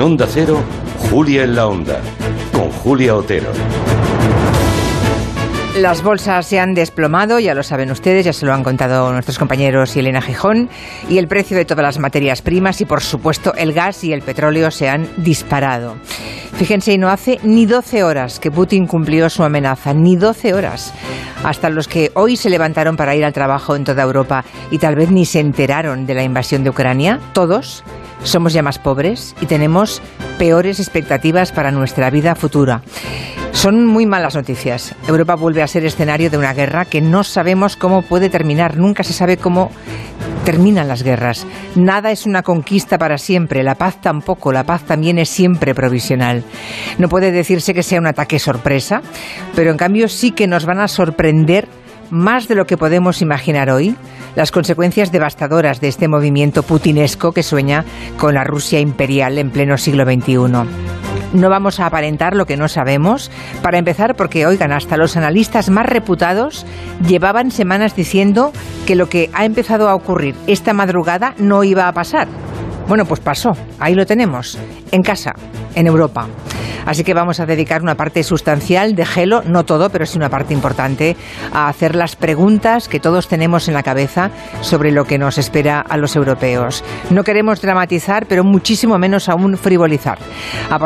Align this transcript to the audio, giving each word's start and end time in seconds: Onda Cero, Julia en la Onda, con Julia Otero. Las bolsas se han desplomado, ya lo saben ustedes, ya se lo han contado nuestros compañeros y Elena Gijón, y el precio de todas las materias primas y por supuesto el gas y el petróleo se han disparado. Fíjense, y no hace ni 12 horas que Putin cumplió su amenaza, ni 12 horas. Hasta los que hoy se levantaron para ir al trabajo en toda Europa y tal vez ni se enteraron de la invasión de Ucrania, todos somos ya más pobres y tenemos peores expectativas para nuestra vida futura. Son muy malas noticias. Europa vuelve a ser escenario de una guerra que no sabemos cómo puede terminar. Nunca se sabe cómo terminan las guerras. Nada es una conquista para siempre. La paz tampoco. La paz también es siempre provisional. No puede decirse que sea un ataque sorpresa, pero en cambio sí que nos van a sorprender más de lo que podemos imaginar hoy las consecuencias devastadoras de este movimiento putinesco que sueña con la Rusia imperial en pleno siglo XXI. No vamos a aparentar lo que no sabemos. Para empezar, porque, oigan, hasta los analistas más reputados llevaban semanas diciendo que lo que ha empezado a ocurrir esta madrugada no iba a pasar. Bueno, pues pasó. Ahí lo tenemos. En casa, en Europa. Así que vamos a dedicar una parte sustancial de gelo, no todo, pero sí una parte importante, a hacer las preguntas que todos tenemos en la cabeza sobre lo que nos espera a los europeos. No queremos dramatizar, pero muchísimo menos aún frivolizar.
Onda 0.00 0.26
Cero, 0.28 0.60
Julia 1.10 1.42
en 1.42 1.56
la 1.56 1.66
Onda, 1.66 2.00
con 2.52 2.70
Julia 2.70 3.16
Otero. 3.16 3.50
Las 5.76 6.02
bolsas 6.02 6.46
se 6.46 6.60
han 6.60 6.74
desplomado, 6.74 7.38
ya 7.40 7.54
lo 7.54 7.62
saben 7.62 7.90
ustedes, 7.90 8.24
ya 8.24 8.32
se 8.32 8.46
lo 8.46 8.52
han 8.52 8.62
contado 8.62 9.12
nuestros 9.12 9.38
compañeros 9.38 9.96
y 9.96 10.00
Elena 10.00 10.20
Gijón, 10.20 10.68
y 11.08 11.18
el 11.18 11.28
precio 11.28 11.56
de 11.56 11.64
todas 11.64 11.82
las 11.82 11.98
materias 11.98 12.42
primas 12.42 12.80
y 12.80 12.84
por 12.84 13.00
supuesto 13.00 13.54
el 13.54 13.72
gas 13.72 14.04
y 14.04 14.12
el 14.12 14.22
petróleo 14.22 14.70
se 14.70 14.88
han 14.88 15.08
disparado. 15.16 15.96
Fíjense, 16.54 16.92
y 16.92 16.98
no 16.98 17.08
hace 17.08 17.38
ni 17.42 17.66
12 17.66 18.02
horas 18.02 18.40
que 18.40 18.50
Putin 18.50 18.86
cumplió 18.86 19.28
su 19.30 19.42
amenaza, 19.42 19.94
ni 19.94 20.16
12 20.16 20.54
horas. 20.54 20.92
Hasta 21.44 21.70
los 21.70 21.86
que 21.86 22.10
hoy 22.14 22.36
se 22.36 22.50
levantaron 22.50 22.96
para 22.96 23.14
ir 23.14 23.24
al 23.24 23.32
trabajo 23.32 23.76
en 23.76 23.84
toda 23.84 24.02
Europa 24.02 24.44
y 24.70 24.78
tal 24.78 24.96
vez 24.96 25.10
ni 25.10 25.24
se 25.24 25.40
enteraron 25.40 26.06
de 26.06 26.14
la 26.14 26.24
invasión 26.24 26.64
de 26.64 26.70
Ucrania, 26.70 27.20
todos 27.32 27.84
somos 28.22 28.52
ya 28.52 28.62
más 28.62 28.78
pobres 28.78 29.34
y 29.40 29.46
tenemos 29.46 30.02
peores 30.38 30.80
expectativas 30.80 31.52
para 31.52 31.70
nuestra 31.70 32.10
vida 32.10 32.34
futura. 32.34 32.82
Son 33.52 33.86
muy 33.86 34.06
malas 34.06 34.36
noticias. 34.36 34.94
Europa 35.08 35.34
vuelve 35.34 35.62
a 35.62 35.66
ser 35.66 35.84
escenario 35.84 36.30
de 36.30 36.38
una 36.38 36.52
guerra 36.52 36.84
que 36.84 37.00
no 37.00 37.24
sabemos 37.24 37.76
cómo 37.76 38.02
puede 38.02 38.30
terminar. 38.30 38.76
Nunca 38.76 39.02
se 39.02 39.12
sabe 39.12 39.36
cómo 39.36 39.72
terminan 40.44 40.86
las 40.86 41.02
guerras. 41.02 41.46
Nada 41.74 42.12
es 42.12 42.24
una 42.24 42.42
conquista 42.42 42.98
para 42.98 43.18
siempre. 43.18 43.64
La 43.64 43.74
paz 43.74 44.00
tampoco. 44.00 44.52
La 44.52 44.64
paz 44.64 44.84
también 44.84 45.18
es 45.18 45.28
siempre 45.28 45.74
provisional. 45.74 46.44
No 46.98 47.08
puede 47.08 47.32
decirse 47.32 47.74
que 47.74 47.82
sea 47.82 47.98
un 47.98 48.06
ataque 48.06 48.38
sorpresa, 48.38 49.02
pero 49.56 49.72
en 49.72 49.76
cambio 49.76 50.08
sí 50.08 50.30
que 50.30 50.46
nos 50.46 50.64
van 50.64 50.80
a 50.80 50.88
sorprender 50.88 51.68
más 52.10 52.48
de 52.48 52.54
lo 52.54 52.66
que 52.66 52.76
podemos 52.76 53.20
imaginar 53.22 53.70
hoy 53.70 53.96
las 54.38 54.52
consecuencias 54.52 55.10
devastadoras 55.10 55.80
de 55.80 55.88
este 55.88 56.06
movimiento 56.06 56.62
putinesco 56.62 57.32
que 57.32 57.42
sueña 57.42 57.84
con 58.18 58.34
la 58.34 58.44
Rusia 58.44 58.78
imperial 58.78 59.36
en 59.36 59.50
pleno 59.50 59.76
siglo 59.76 60.04
XXI. 60.04 60.36
No 61.32 61.50
vamos 61.50 61.80
a 61.80 61.86
aparentar 61.86 62.36
lo 62.36 62.46
que 62.46 62.56
no 62.56 62.68
sabemos. 62.68 63.32
Para 63.64 63.78
empezar, 63.78 64.14
porque, 64.14 64.46
oigan, 64.46 64.70
hasta 64.70 64.96
los 64.96 65.16
analistas 65.16 65.70
más 65.70 65.86
reputados 65.86 66.64
llevaban 67.04 67.50
semanas 67.50 67.96
diciendo 67.96 68.52
que 68.86 68.94
lo 68.94 69.08
que 69.08 69.28
ha 69.32 69.44
empezado 69.44 69.88
a 69.88 69.96
ocurrir 69.96 70.36
esta 70.46 70.72
madrugada 70.72 71.34
no 71.38 71.64
iba 71.64 71.88
a 71.88 71.92
pasar. 71.92 72.28
Bueno, 72.86 73.06
pues 73.06 73.18
pasó. 73.18 73.56
Ahí 73.80 73.96
lo 73.96 74.06
tenemos. 74.06 74.56
En 74.92 75.02
casa, 75.02 75.34
en 75.74 75.88
Europa. 75.88 76.28
Así 76.88 77.04
que 77.04 77.12
vamos 77.12 77.38
a 77.38 77.44
dedicar 77.44 77.82
una 77.82 77.96
parte 77.96 78.22
sustancial 78.22 78.94
de 78.94 79.04
gelo, 79.04 79.42
no 79.44 79.66
todo, 79.66 79.90
pero 79.90 80.06
sí 80.06 80.16
una 80.16 80.30
parte 80.30 80.54
importante, 80.54 81.18
a 81.52 81.68
hacer 81.68 81.94
las 81.94 82.16
preguntas 82.16 82.88
que 82.88 82.98
todos 82.98 83.28
tenemos 83.28 83.68
en 83.68 83.74
la 83.74 83.82
cabeza 83.82 84.30
sobre 84.62 84.90
lo 84.90 85.04
que 85.04 85.18
nos 85.18 85.36
espera 85.36 85.80
a 85.80 85.98
los 85.98 86.16
europeos. 86.16 86.82
No 87.10 87.24
queremos 87.24 87.60
dramatizar, 87.60 88.24
pero 88.24 88.42
muchísimo 88.42 88.96
menos 88.96 89.28
aún 89.28 89.58
frivolizar. 89.58 90.18